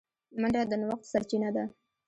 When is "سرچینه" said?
1.11-1.49